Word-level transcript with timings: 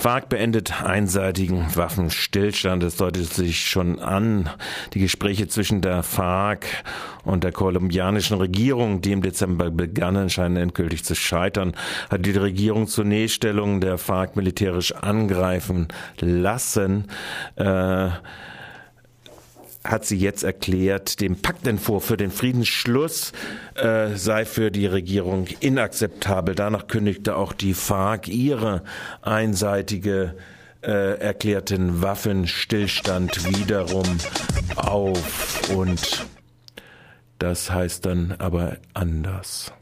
FARC 0.00 0.30
beendet 0.30 0.82
einseitigen 0.82 1.66
Waffenstillstand. 1.76 2.82
Es 2.84 2.96
deutet 2.96 3.30
sich 3.34 3.68
schon 3.68 3.98
an, 3.98 4.48
die 4.94 4.98
Gespräche 4.98 5.46
zwischen 5.46 5.82
der 5.82 6.02
FARC 6.02 6.64
und 7.24 7.44
der 7.44 7.52
kolumbianischen 7.52 8.38
Regierung, 8.38 9.02
die 9.02 9.12
im 9.12 9.20
Dezember 9.20 9.70
begannen, 9.70 10.30
scheinen 10.30 10.56
endgültig 10.56 11.04
zu 11.04 11.14
scheitern. 11.14 11.74
Hat 12.08 12.24
die 12.24 12.30
Regierung 12.30 12.86
zunächst 12.86 13.36
Stellung 13.36 13.82
der 13.82 13.98
FARC 13.98 14.36
militärisch 14.36 14.92
angreifen 14.92 15.88
lassen. 16.18 17.08
Äh, 17.56 18.08
hat 19.84 20.04
sie 20.04 20.18
jetzt 20.18 20.42
erklärt, 20.42 21.20
dem 21.20 21.40
Paktentwurf 21.40 22.04
für 22.04 22.16
den 22.16 22.30
Friedensschluss 22.30 23.32
äh, 23.74 24.14
sei 24.14 24.44
für 24.44 24.70
die 24.70 24.86
Regierung 24.86 25.46
inakzeptabel. 25.60 26.54
Danach 26.54 26.86
kündigte 26.86 27.36
auch 27.36 27.52
die 27.52 27.74
FARC 27.74 28.28
ihre 28.28 28.82
einseitige 29.22 30.34
äh, 30.82 31.18
erklärten 31.18 32.02
Waffenstillstand 32.02 33.58
wiederum 33.58 34.06
auf. 34.76 35.70
Und 35.70 36.26
das 37.38 37.70
heißt 37.70 38.04
dann 38.04 38.34
aber 38.38 38.76
anders. 38.92 39.72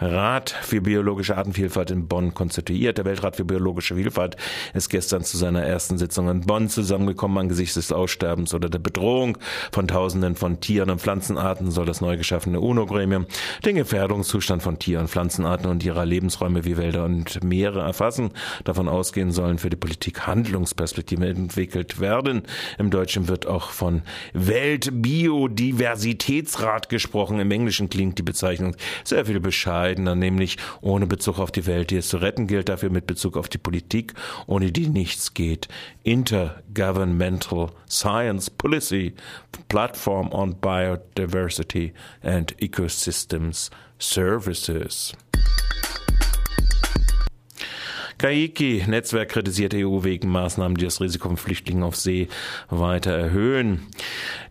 Rat 0.00 0.56
für 0.62 0.80
biologische 0.80 1.36
Artenvielfalt 1.36 1.90
in 1.90 2.08
Bonn 2.08 2.32
konstituiert. 2.32 2.96
Der 2.96 3.04
Weltrat 3.04 3.36
für 3.36 3.44
biologische 3.44 3.96
Vielfalt 3.96 4.38
ist 4.72 4.88
gestern 4.88 5.24
zu 5.24 5.36
seiner 5.36 5.62
ersten 5.62 5.98
Sitzung 5.98 6.30
in 6.30 6.40
Bonn 6.40 6.70
zusammengekommen. 6.70 7.36
Angesichts 7.36 7.74
des 7.74 7.92
Aussterbens 7.92 8.54
oder 8.54 8.70
der 8.70 8.78
Bedrohung 8.78 9.36
von 9.72 9.88
Tausenden 9.88 10.36
von 10.36 10.60
Tieren 10.60 10.88
und 10.88 11.02
Pflanzenarten 11.02 11.70
soll 11.70 11.84
das 11.84 12.00
neu 12.00 12.16
geschaffene 12.16 12.60
UNO-Gremium 12.60 13.26
den 13.64 13.76
Gefährdungszustand 13.76 14.62
von 14.62 14.78
Tier- 14.78 15.00
und 15.00 15.08
Pflanzenarten 15.08 15.68
und 15.70 15.84
ihrer 15.84 16.06
Lebensräume 16.06 16.64
wie 16.64 16.78
Wälder 16.78 17.04
und 17.04 17.44
Meere 17.44 17.82
erfassen. 17.82 18.30
Davon 18.64 18.88
ausgehen 18.88 19.32
sollen 19.32 19.58
für 19.58 19.68
die 19.68 19.76
Politik 19.76 20.26
Handlungsperspektiven 20.26 21.24
entwickelt 21.24 22.00
werden. 22.00 22.44
Im 22.78 22.88
Deutschen 22.90 23.28
wird 23.28 23.46
auch 23.46 23.68
von 23.70 24.00
Weltbiodiversitätsrat 24.32 26.88
gesprochen. 26.88 27.38
Im 27.38 27.50
Englischen 27.50 27.90
klingt 27.90 28.16
die 28.18 28.22
Bezeichnung 28.22 28.76
sehr 29.04 29.26
viel 29.26 29.40
bescheidener 29.40 29.89
bescheidener, 29.90 30.14
nämlich 30.14 30.56
ohne 30.80 31.06
Bezug 31.06 31.38
auf 31.38 31.50
die 31.50 31.66
Welt, 31.66 31.90
die 31.90 31.96
es 31.96 32.08
zu 32.08 32.18
retten 32.18 32.46
gilt, 32.46 32.68
dafür 32.68 32.90
mit 32.90 33.06
Bezug 33.06 33.36
auf 33.36 33.48
die 33.48 33.58
Politik, 33.58 34.14
ohne 34.46 34.70
die 34.72 34.88
nichts 34.88 35.34
geht. 35.34 35.68
Intergovernmental 36.04 37.70
Science 37.88 38.50
Policy 38.50 39.14
Platform 39.68 40.32
on 40.32 40.54
Biodiversity 40.54 41.92
and 42.22 42.54
Ecosystems 42.60 43.70
Services. 43.98 45.12
Kaiki, 48.20 48.84
Netzwerk 48.86 49.30
kritisiert 49.30 49.72
EU 49.72 50.04
wegen 50.04 50.28
Maßnahmen, 50.28 50.76
die 50.76 50.84
das 50.84 51.00
Risiko 51.00 51.28
von 51.28 51.38
Flüchtlingen 51.38 51.82
auf 51.82 51.96
See 51.96 52.28
weiter 52.68 53.12
erhöhen. 53.12 53.86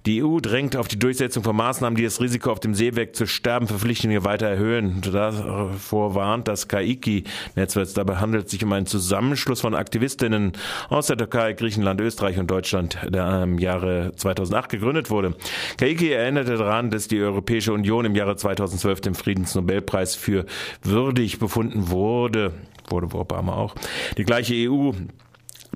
Die 0.06 0.24
EU 0.24 0.40
drängt 0.40 0.76
auf 0.76 0.88
die 0.88 0.98
Durchsetzung 0.98 1.44
von 1.44 1.56
Maßnahmen, 1.56 1.96
die 1.96 2.04
das 2.04 2.22
Risiko 2.22 2.52
auf 2.52 2.60
dem 2.60 2.74
Seeweg 2.74 3.16
zu 3.16 3.28
sterben 3.28 3.68
für 3.68 3.78
Flüchtlinge 3.78 4.24
weiter 4.24 4.48
erhöhen. 4.48 5.02
Davor 5.02 6.16
warnt 6.16 6.48
das 6.48 6.68
Kaiki-Netzwerk. 6.68 7.94
Dabei 7.96 8.16
handelt 8.18 8.46
es 8.46 8.52
sich 8.52 8.64
um 8.64 8.72
einen 8.72 8.86
Zusammenschluss 8.86 9.62
von 9.62 9.76
Aktivistinnen 9.76 10.54
aus 10.90 11.08
der 11.08 11.18
Türkei, 11.18 11.54
Griechenland, 11.54 12.00
Österreich 12.02 12.38
und 12.40 12.50
Deutschland, 12.50 12.98
der 13.08 13.44
im 13.44 13.60
Jahre 13.60 14.14
2008 14.16 14.70
gegründet 14.70 15.10
wurde. 15.10 15.36
Kaiki 15.78 16.12
erinnerte 16.12 16.58
daran, 16.58 16.92
dass 16.92 17.08
die 17.08 17.20
Europäische 17.20 17.74
Union 17.74 18.06
im 18.06 18.16
Jahre 18.16 18.36
2012 18.36 19.02
den 19.02 19.16
Friedensnobelpreis 19.16 20.16
für 20.16 20.46
würdig 20.84 21.40
befunden 21.40 21.90
wurde 21.90 22.54
wurde 22.92 23.16
Obama 23.16 23.54
auch. 23.54 23.76
Die 24.18 24.24
gleiche 24.24 24.56
EU 24.56 24.92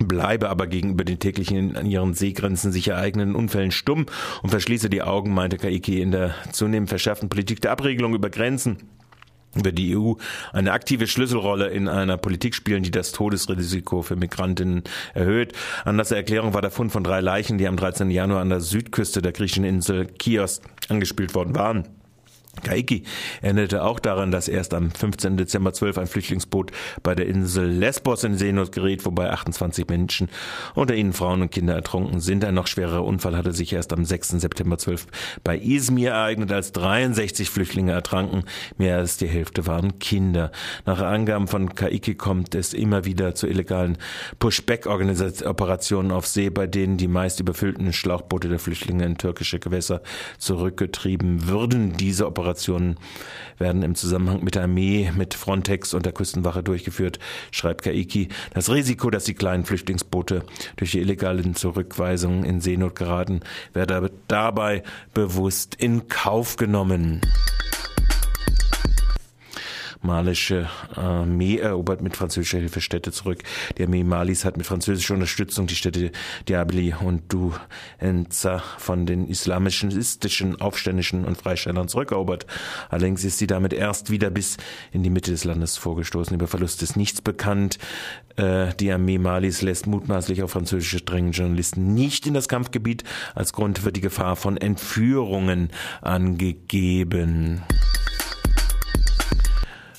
bleibe 0.08 0.50
aber 0.50 0.68
gegenüber 0.68 1.04
den 1.04 1.20
täglichen 1.20 1.76
an 1.76 1.86
ihren 1.86 2.14
Seegrenzen 2.14 2.72
sich 2.72 2.88
ereignenden 2.88 3.36
Unfällen 3.36 3.72
stumm 3.72 4.06
und 4.42 4.50
verschließe 4.50 4.90
die 4.90 5.02
Augen, 5.02 5.34
meinte 5.34 5.58
Kaiki 5.58 6.02
in 6.02 6.12
der 6.12 6.36
zunehmend 6.52 6.90
verschärften 6.90 7.30
Politik 7.30 7.62
der 7.62 7.72
Abregelung 7.72 8.14
über 8.14 8.30
Grenzen 8.30 8.78
über 9.56 9.72
die 9.72 9.96
EU 9.96 10.14
eine 10.52 10.72
aktive 10.72 11.08
Schlüsselrolle 11.08 11.68
in 11.68 11.88
einer 11.88 12.18
Politik 12.18 12.56
spielen, 12.56 12.84
die 12.84 12.92
das 12.92 13.12
Todesrisiko 13.12 14.02
für 14.02 14.16
Migrantinnen 14.16 14.84
erhöht. 15.14 15.54
Anders 15.86 16.10
der 16.10 16.18
Erklärung 16.18 16.54
war 16.54 16.62
der 16.62 16.72
Fund 16.72 16.92
von 16.92 17.04
drei 17.04 17.22
Leichen, 17.22 17.58
die 17.58 17.68
am 17.68 17.78
13. 17.78 18.10
Januar 18.10 18.42
an 18.42 18.50
der 18.50 18.62
Südküste 18.62 19.22
der 19.22 19.32
griechischen 19.32 19.64
Insel 19.64 20.08
Chios 20.20 20.62
angespielt 20.90 21.36
worden 21.36 21.56
waren. 21.56 21.88
Kaiki 22.62 23.04
erinnerte 23.42 23.84
auch 23.84 24.00
daran, 24.00 24.32
dass 24.32 24.48
erst 24.48 24.76
am 24.76 24.92
15. 24.92 25.38
Dezember 25.38 25.74
12 25.74 25.98
ein 25.98 26.08
Flüchtlingsboot 26.08 26.72
bei 27.02 27.16
der 27.16 27.26
Insel 27.26 27.68
Lesbos 27.68 28.24
in 28.24 28.38
Seenot 28.38 28.72
gerät, 28.72 29.06
wobei 29.06 29.32
28 29.32 29.88
Menschen, 29.90 30.30
unter 30.76 30.94
ihnen 30.94 31.14
Frauen 31.14 31.42
und 31.42 31.52
Kinder, 31.52 31.74
ertrunken 31.74 32.20
sind. 32.20 32.46
Ein 32.46 32.54
noch 32.54 32.68
schwerer 32.68 33.04
Unfall 33.04 33.36
hatte 33.36 33.54
sich 33.54 33.74
erst 33.74 33.92
am 33.92 34.06
6. 34.06 34.30
September 34.42 34.78
12 34.78 35.08
bei 35.44 35.58
Izmir 35.58 36.12
ereignet, 36.12 36.52
als 36.52 36.72
63 36.74 37.50
Flüchtlinge 37.50 37.92
ertranken. 37.92 38.44
Mehr 38.78 38.98
als 38.98 39.18
die 39.18 39.28
Hälfte 39.28 39.66
waren 39.66 39.98
Kinder. 39.98 40.52
Nach 40.86 41.02
Angaben 41.02 41.48
von 41.48 41.74
Kaiki 41.74 42.14
kommt 42.14 42.54
es 42.54 42.74
immer 42.74 43.04
wieder 43.04 43.34
zu 43.34 43.48
illegalen 43.48 43.98
Pushback-Operationen 44.38 46.12
auf 46.12 46.28
See, 46.28 46.52
bei 46.52 46.68
denen 46.68 46.98
die 46.98 47.08
meist 47.08 47.40
überfüllten 47.40 47.94
Schlauchboote 47.94 48.48
der 48.48 48.60
Flüchtlinge 48.60 49.06
in 49.06 49.18
türkische 49.18 49.60
Gewässer 49.60 50.04
zurückgetrieben 50.38 51.48
würden. 51.48 51.98
Diese 51.98 52.28
Operationen 52.28 52.43
Operationen 52.44 52.98
werden 53.58 53.84
im 53.84 53.96
Zusammenhang 53.96 54.44
mit 54.44 54.56
der 54.56 54.64
Armee, 54.64 55.12
mit 55.16 55.34
Frontex 55.34 55.94
und 55.94 56.06
der 56.06 56.12
Küstenwache 56.12 56.62
durchgeführt, 56.62 57.20
schreibt 57.52 57.84
Kaiki. 57.84 58.28
Das 58.54 58.70
Risiko, 58.70 59.10
dass 59.10 59.24
die 59.24 59.34
kleinen 59.34 59.64
Flüchtlingsboote 59.64 60.44
durch 60.76 60.92
die 60.92 61.00
illegalen 61.00 61.56
Zurückweisungen 61.56 62.44
in 62.44 62.60
Seenot 62.60 62.96
geraten, 62.96 63.40
werde 63.72 64.12
dabei 64.28 64.84
bewusst 65.14 65.76
in 65.76 66.10
Kauf 66.10 66.58
genommen 66.58 67.22
malische 70.04 70.70
Armee 70.96 71.58
erobert 71.58 72.02
mit 72.02 72.16
französischer 72.16 72.60
Hilfe 72.60 72.82
Städte 72.82 73.12
zurück. 73.12 73.44
Die 73.78 73.84
Armee 73.84 74.04
Malis 74.04 74.46
hat 74.46 74.58
mit 74.58 74.66
französischer 74.66 75.14
Unterstützung 75.14 75.68
die 75.68 75.76
Städte 75.76 76.12
Diabli 76.48 76.94
und 77.00 77.24
Douenza 77.32 78.60
von 78.78 79.06
den 79.06 79.28
islamistischen 79.28 80.60
Aufständischen 80.60 81.26
und 81.26 81.38
Freistellern 81.38 81.88
zurückerobert. 81.88 82.46
Allerdings 82.90 83.24
ist 83.24 83.38
sie 83.38 83.48
damit 83.48 83.74
erst 83.74 84.10
wieder 84.10 84.30
bis 84.30 84.58
in 84.92 85.04
die 85.04 85.10
Mitte 85.10 85.32
des 85.32 85.44
Landes 85.44 85.78
vorgestoßen. 85.78 86.36
Über 86.36 86.48
Verlust 86.48 86.84
ist 86.84 86.98
nichts 86.98 87.22
bekannt. 87.22 87.80
Äh, 88.36 88.74
die 88.80 88.92
Armee 88.92 89.18
Malis 89.18 89.62
lässt 89.62 89.88
mutmaßlich 89.88 90.44
auf 90.44 90.52
französische 90.52 91.00
strengen 91.00 91.32
Journalisten 91.32 91.94
nicht 91.94 92.28
in 92.28 92.34
das 92.34 92.48
Kampfgebiet. 92.48 93.04
Als 93.36 93.54
Grund 93.54 93.86
wird 93.86 93.96
die 93.96 94.02
Gefahr 94.02 94.36
von 94.36 94.58
Entführungen 94.58 95.70
angegeben. 96.02 97.64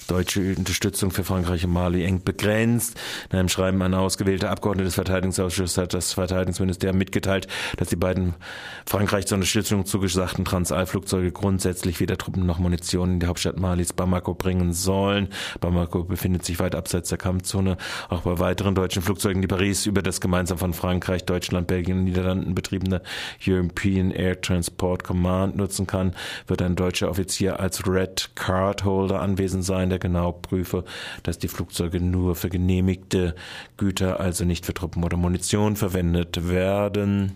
Deutsche 0.06 0.54
Unterstützung 0.56 1.10
für 1.10 1.24
Frankreich 1.24 1.64
und 1.64 1.72
Mali 1.72 2.04
eng 2.04 2.22
begrenzt. 2.22 3.00
In 3.30 3.38
einem 3.38 3.48
Schreiben 3.48 3.80
an 3.82 3.94
ausgewählte 3.94 4.50
Abgeordnete 4.50 4.84
des 4.84 4.94
Verteidigungsausschusses 4.96 5.78
hat 5.78 5.94
das 5.94 6.12
Verteidigungsministerium 6.12 6.98
mitgeteilt, 6.98 7.48
dass 7.78 7.88
die 7.88 7.96
beiden 7.96 8.34
Frankreich 8.86 9.26
zur 9.26 9.36
Unterstützung 9.36 9.86
zugesagten 9.86 10.44
Transalflugzeuge 10.44 11.32
grundsätzlich 11.32 12.00
weder 12.00 12.18
Truppen 12.18 12.44
noch 12.44 12.58
Munition 12.58 13.14
in 13.14 13.20
die 13.20 13.26
Hauptstadt 13.26 13.58
Malis 13.58 13.92
Bamako 13.92 14.34
bringen 14.34 14.72
sollen. 14.72 15.28
Bamako 15.60 16.04
befindet 16.04 16.44
sich 16.44 16.58
weit 16.58 16.74
abseits 16.74 17.08
der 17.08 17.18
Kampfzone. 17.18 17.76
Auch 18.08 18.22
bei 18.22 18.38
weiteren 18.38 18.74
deutschen 18.74 19.02
Flugzeugen, 19.02 19.40
die 19.40 19.48
Paris 19.48 19.86
über 19.86 20.02
das 20.02 20.20
gemeinsam 20.20 20.58
von 20.58 20.74
Frankreich, 20.74 21.24
Deutschland, 21.24 21.66
Belgien 21.66 21.98
und 21.98 22.04
Niederlanden 22.04 22.54
betriebene 22.54 23.00
European 23.46 24.10
Air 24.10 24.40
Transport 24.40 25.04
Command 25.04 25.56
nutzen 25.56 25.86
kann, 25.86 26.14
wird 26.46 26.60
ein 26.60 26.76
deutscher 26.76 27.08
Offizier 27.08 27.60
als 27.60 27.86
Red 27.86 28.30
Card 28.34 28.84
Holder 28.84 29.20
anwesend 29.20 29.64
sein 29.64 29.93
der 29.94 29.98
genau 30.00 30.32
prüfe, 30.32 30.84
dass 31.22 31.38
die 31.38 31.48
Flugzeuge 31.48 32.00
nur 32.00 32.34
für 32.34 32.48
genehmigte 32.48 33.34
Güter, 33.76 34.20
also 34.20 34.44
nicht 34.44 34.66
für 34.66 34.74
Truppen 34.74 35.04
oder 35.04 35.16
Munition 35.16 35.76
verwendet 35.76 36.48
werden. 36.48 37.32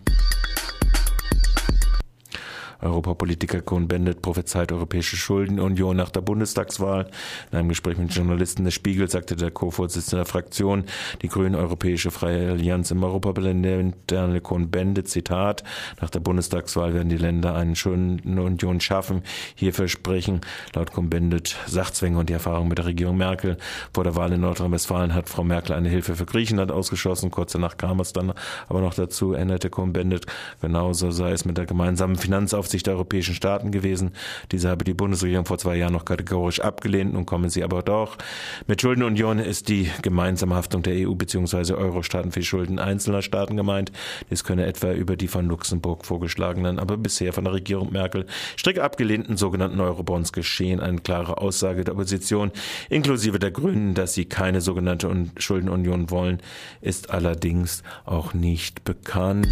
Europapolitiker 2.80 3.60
Cohn-Bendit 3.60 4.22
prophezeit 4.22 4.70
europäische 4.70 5.16
Schuldenunion 5.16 5.96
nach 5.96 6.10
der 6.10 6.20
Bundestagswahl. 6.20 7.10
In 7.50 7.58
einem 7.58 7.68
Gespräch 7.68 7.98
mit 7.98 8.14
Journalisten 8.14 8.64
des 8.64 8.74
Spiegel 8.74 9.10
sagte 9.10 9.34
der 9.34 9.50
Co-Vorsitzende 9.50 10.24
der 10.24 10.26
Fraktion, 10.26 10.84
die 11.22 11.28
Grüne 11.28 11.58
Europäische 11.58 12.12
Freie 12.12 12.50
Allianz 12.50 12.92
im 12.92 13.02
Europaparlament, 13.02 13.96
Daniel 14.06 14.40
Cohn-Bendit, 14.40 15.08
Zitat, 15.08 15.64
nach 16.00 16.10
der 16.10 16.20
Bundestagswahl 16.20 16.94
werden 16.94 17.08
die 17.08 17.16
Länder 17.16 17.54
eine 17.56 17.74
Schuldenunion 17.74 18.80
schaffen. 18.80 19.22
Hierfür 19.56 19.88
sprechen 19.88 20.40
laut 20.74 20.92
Cohn-Bendit 20.92 21.56
Sachzwänge 21.66 22.18
und 22.18 22.28
die 22.28 22.34
Erfahrung 22.34 22.68
mit 22.68 22.78
der 22.78 22.86
Regierung 22.86 23.16
Merkel. 23.16 23.56
Vor 23.92 24.04
der 24.04 24.14
Wahl 24.14 24.32
in 24.32 24.40
Nordrhein-Westfalen 24.42 25.14
hat 25.14 25.28
Frau 25.28 25.42
Merkel 25.42 25.74
eine 25.74 25.88
Hilfe 25.88 26.14
für 26.14 26.26
Griechenland 26.26 26.70
ausgeschlossen. 26.70 27.32
Kurz 27.32 27.52
danach 27.52 27.76
kam 27.76 27.98
es 27.98 28.12
dann 28.12 28.32
aber 28.68 28.80
noch 28.80 28.94
dazu, 28.94 29.32
änderte 29.32 29.68
Cohn-Bendit. 29.68 30.26
Genauso 30.60 31.10
sei 31.10 31.32
es 31.32 31.44
mit 31.44 31.58
der 31.58 31.66
gemeinsamen 31.66 32.16
Finanzaufsicht 32.16 32.67
Aufsicht 32.68 32.86
der 32.86 32.94
europäischen 32.96 33.34
Staaten 33.34 33.70
gewesen. 33.70 34.10
Diese 34.52 34.68
habe 34.68 34.84
die 34.84 34.92
Bundesregierung 34.92 35.46
vor 35.46 35.56
zwei 35.56 35.76
Jahren 35.76 35.94
noch 35.94 36.04
kategorisch 36.04 36.60
abgelehnt. 36.60 37.14
Nun 37.14 37.24
kommen 37.24 37.48
sie 37.48 37.64
aber 37.64 37.82
doch. 37.82 38.18
Mit 38.66 38.82
Schuldenunion 38.82 39.38
ist 39.38 39.70
die 39.70 39.90
gemeinsame 40.02 40.54
Haftung 40.54 40.82
der 40.82 41.08
EU 41.08 41.14
bzw. 41.14 41.72
Euro-Staaten 41.72 42.30
für 42.30 42.42
Schulden 42.42 42.78
einzelner 42.78 43.22
Staaten 43.22 43.56
gemeint. 43.56 43.90
Dies 44.28 44.44
könne 44.44 44.66
etwa 44.66 44.92
über 44.92 45.16
die 45.16 45.28
von 45.28 45.46
Luxemburg 45.48 46.04
vorgeschlagenen, 46.04 46.78
aber 46.78 46.98
bisher 46.98 47.32
von 47.32 47.44
der 47.44 47.54
Regierung 47.54 47.90
Merkel 47.90 48.26
strikt 48.58 48.80
abgelehnten 48.80 49.38
sogenannten 49.38 49.80
Eurobonds 49.80 50.34
geschehen. 50.34 50.80
Eine 50.80 50.98
klare 50.98 51.38
Aussage 51.38 51.84
der 51.84 51.94
Opposition, 51.94 52.52
inklusive 52.90 53.38
der 53.38 53.50
Grünen, 53.50 53.94
dass 53.94 54.12
sie 54.12 54.26
keine 54.26 54.60
sogenannte 54.60 55.10
Schuldenunion 55.38 56.10
wollen, 56.10 56.42
ist 56.82 57.08
allerdings 57.08 57.82
auch 58.04 58.34
nicht 58.34 58.84
bekannt. 58.84 59.48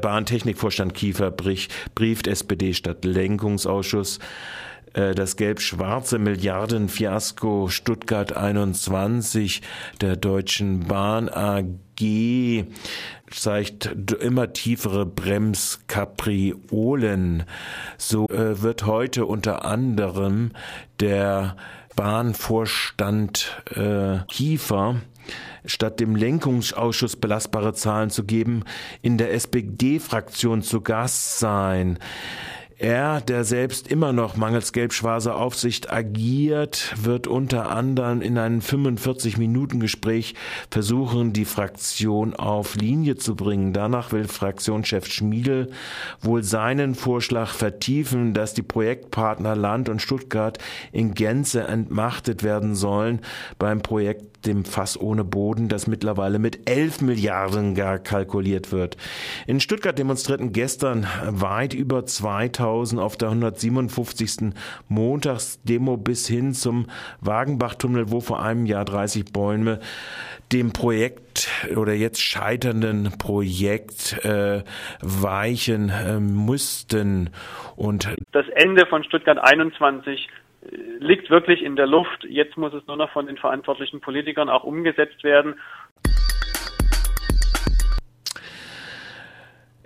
Bahntechnikvorstand 0.00 0.94
Kiefer 0.94 1.30
brieft 1.30 2.26
SPD 2.26 2.74
statt 2.74 3.04
Lenkungsausschuss 3.04 4.18
äh, 4.94 5.14
das 5.14 5.36
gelb-schwarze 5.36 6.18
Milliardenfiasko 6.18 7.68
Stuttgart 7.68 8.36
21 8.36 9.62
der 10.00 10.16
Deutschen 10.16 10.86
Bahn 10.86 11.28
AG 11.28 12.64
zeigt 13.30 14.12
immer 14.12 14.52
tiefere 14.52 15.06
Bremskapriolen. 15.06 17.44
So 17.96 18.26
äh, 18.26 18.60
wird 18.62 18.86
heute 18.86 19.26
unter 19.26 19.64
anderem 19.64 20.50
der 21.00 21.56
Bahnvorstand 21.96 23.60
äh, 23.74 24.18
Kiefer 24.28 25.00
statt 25.64 26.00
dem 26.00 26.16
Lenkungsausschuss 26.16 27.16
belastbare 27.16 27.74
Zahlen 27.74 28.10
zu 28.10 28.24
geben, 28.24 28.64
in 29.02 29.18
der 29.18 29.32
SPD-Fraktion 29.32 30.62
zu 30.62 30.80
Gast 30.80 31.38
sein. 31.38 31.98
Er, 32.80 33.20
der 33.20 33.42
selbst 33.42 33.88
immer 33.88 34.12
noch 34.12 34.36
mangels 34.36 34.72
gelb-schwarzer 34.72 35.34
Aufsicht 35.34 35.92
agiert, 35.92 36.94
wird 36.96 37.26
unter 37.26 37.70
anderem 37.70 38.22
in 38.22 38.38
einem 38.38 38.60
45-Minuten-Gespräch 38.60 40.36
versuchen, 40.70 41.32
die 41.32 41.44
Fraktion 41.44 42.34
auf 42.34 42.76
Linie 42.76 43.16
zu 43.16 43.34
bringen. 43.34 43.72
Danach 43.72 44.12
will 44.12 44.28
Fraktionschef 44.28 45.06
Schmiedel 45.06 45.72
wohl 46.20 46.44
seinen 46.44 46.94
Vorschlag 46.94 47.48
vertiefen, 47.48 48.32
dass 48.32 48.54
die 48.54 48.62
Projektpartner 48.62 49.56
Land 49.56 49.88
und 49.88 50.00
Stuttgart 50.00 50.58
in 50.92 51.14
Gänze 51.14 51.62
entmachtet 51.62 52.44
werden 52.44 52.76
sollen 52.76 53.22
beim 53.58 53.82
Projekt 53.82 54.46
dem 54.46 54.64
Fass 54.64 54.98
ohne 54.98 55.24
Boden, 55.24 55.68
das 55.68 55.88
mittlerweile 55.88 56.38
mit 56.38 56.70
11 56.70 57.00
Milliarden 57.00 57.74
gar 57.74 57.98
kalkuliert 57.98 58.70
wird. 58.70 58.96
In 59.48 59.58
Stuttgart 59.58 59.98
demonstrierten 59.98 60.52
gestern 60.52 61.08
weit 61.26 61.74
über 61.74 62.06
2000 62.06 62.67
auf 62.68 63.16
der 63.16 63.28
157. 63.28 64.52
Montagsdemo 64.88 65.96
bis 65.96 66.28
hin 66.28 66.52
zum 66.54 66.86
Wagenbachtunnel, 67.20 68.10
wo 68.10 68.20
vor 68.20 68.42
einem 68.42 68.66
Jahr 68.66 68.84
30 68.84 69.32
Bäume 69.32 69.80
dem 70.52 70.72
Projekt 70.72 71.48
oder 71.76 71.92
jetzt 71.92 72.22
scheiternden 72.22 73.12
Projekt 73.18 74.24
äh, 74.24 74.62
weichen 75.00 75.90
äh, 75.90 76.18
mussten. 76.18 77.30
Und 77.76 78.08
das 78.32 78.46
Ende 78.54 78.86
von 78.86 79.04
Stuttgart 79.04 79.38
21 79.38 80.28
liegt 80.98 81.30
wirklich 81.30 81.62
in 81.62 81.76
der 81.76 81.86
Luft. 81.86 82.24
Jetzt 82.28 82.56
muss 82.56 82.74
es 82.74 82.86
nur 82.86 82.96
noch 82.96 83.10
von 83.10 83.26
den 83.26 83.36
verantwortlichen 83.36 84.00
Politikern 84.00 84.48
auch 84.48 84.64
umgesetzt 84.64 85.22
werden. 85.24 85.54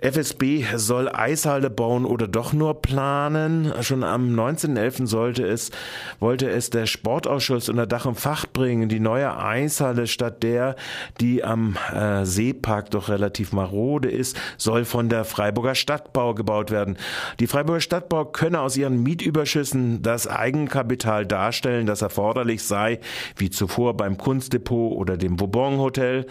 FSB 0.03 0.65
soll 0.75 1.07
Eishalle 1.07 1.69
bauen 1.69 2.03
oder 2.03 2.27
doch 2.27 2.51
nur 2.51 2.81
planen. 2.81 3.71
Schon 3.83 4.03
am 4.03 4.37
19.11. 4.37 5.07
sollte 5.07 5.45
es, 5.47 5.71
wollte 6.19 6.49
es 6.49 6.69
der 6.69 6.87
Sportausschuss 6.87 7.69
unter 7.69 7.87
Dach 7.87 8.05
und 8.05 8.19
Fach 8.19 8.45
bringen. 8.45 8.89
Die 8.89 8.99
neue 8.99 9.37
Eishalle 9.37 10.07
statt 10.07 10.43
der, 10.43 10.75
die 11.21 11.45
am 11.45 11.77
äh, 11.95 12.25
Seepark 12.25 12.91
doch 12.91 13.07
relativ 13.07 13.53
marode 13.53 14.09
ist, 14.09 14.37
soll 14.57 14.83
von 14.83 15.07
der 15.07 15.23
Freiburger 15.23 15.73
Stadtbau 15.73 16.33
gebaut 16.33 16.69
werden. 16.69 16.97
Die 17.39 17.47
Freiburger 17.47 17.79
Stadtbau 17.79 18.25
könne 18.25 18.59
aus 18.59 18.75
ihren 18.75 19.03
Mietüberschüssen 19.03 20.01
das 20.01 20.27
Eigenkapital 20.27 21.25
darstellen, 21.25 21.85
das 21.85 22.01
erforderlich 22.01 22.63
sei, 22.63 22.99
wie 23.37 23.49
zuvor 23.49 23.95
beim 23.95 24.17
Kunstdepot 24.17 24.97
oder 24.97 25.15
dem 25.15 25.39
Vauban 25.39 25.77
Hotel. 25.77 26.25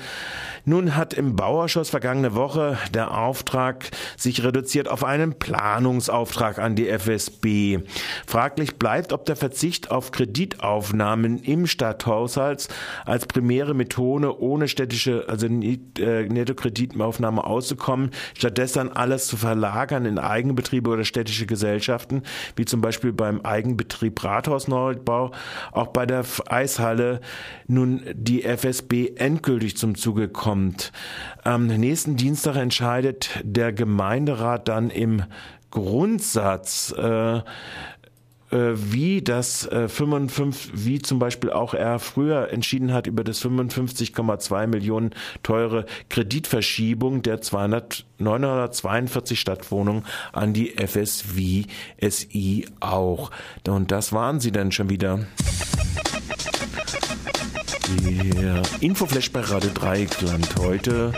Nun 0.66 0.94
hat 0.94 1.14
im 1.14 1.36
Bauausschuss 1.36 1.88
vergangene 1.88 2.34
Woche 2.34 2.76
der 2.92 3.16
Auftrag 3.16 3.61
Auftrag 3.62 3.90
sich 4.16 4.42
reduziert 4.44 4.88
auf 4.88 5.04
einen 5.04 5.34
Planungsauftrag 5.34 6.58
an 6.58 6.74
die 6.74 6.88
FSB. 6.88 7.80
Fraglich 8.26 8.76
bleibt, 8.76 9.12
ob 9.12 9.24
der 9.24 9.36
Verzicht 9.36 9.90
auf 9.90 10.10
Kreditaufnahmen 10.10 11.38
im 11.38 11.66
Stadthaushalt 11.66 12.68
als 13.04 13.26
primäre 13.26 13.74
Methode 13.74 14.40
ohne 14.40 14.68
städtische, 14.68 15.24
also 15.28 15.46
äh, 15.46 16.28
Nettokreditaufnahme 16.28 17.44
auszukommen, 17.44 18.10
stattdessen 18.36 18.92
alles 18.92 19.26
zu 19.26 19.36
verlagern 19.36 20.06
in 20.06 20.18
Eigenbetriebe 20.18 20.90
oder 20.90 21.04
städtische 21.04 21.46
Gesellschaften, 21.46 22.22
wie 22.56 22.64
zum 22.64 22.80
Beispiel 22.80 23.12
beim 23.12 23.40
Eigenbetrieb 23.42 24.22
Rathausneubau, 24.22 25.30
auch 25.72 25.88
bei 25.88 26.06
der 26.06 26.24
Eishalle 26.46 27.20
nun 27.66 28.02
die 28.12 28.44
FSB 28.44 29.12
endgültig 29.16 29.76
zum 29.76 29.94
Zuge 29.94 30.28
kommt. 30.28 30.92
Am 31.44 31.66
nächsten 31.66 32.16
Dienstag 32.16 32.56
entscheidet 32.56 33.42
der 33.52 33.72
Gemeinderat 33.72 34.69
dann 34.69 34.90
im 34.90 35.22
Grundsatz 35.70 36.94
äh, 36.96 37.37
äh 37.37 37.43
wie 38.50 39.22
das 39.22 39.66
äh, 39.66 39.88
55, 39.88 40.72
wie 40.75 41.00
zum 41.00 41.19
Beispiel 41.19 41.50
auch 41.50 41.72
er 41.72 41.99
früher 41.99 42.50
entschieden 42.50 42.93
hat 42.93 43.06
über 43.06 43.25
das 43.25 43.43
55,2 43.43 44.66
Millionen 44.66 45.10
teure 45.43 45.87
Kreditverschiebung 46.10 47.22
der 47.22 47.40
200, 47.40 48.04
942 48.19 49.40
Stadtwohnungen 49.40 50.05
an 50.32 50.52
die 50.52 50.75
FSV 50.76 51.66
SI 52.00 52.66
auch. 52.81 53.31
Und 53.66 53.90
das 53.90 54.12
waren 54.12 54.40
sie 54.40 54.52
dann 54.52 54.70
schon 54.72 54.90
wieder. 54.90 55.20
Der 58.05 58.62
Infoflash 58.81 59.32
bei 59.32 59.40
Radio 59.40 59.70
Dreieckland 59.75 60.56
heute 60.58 61.12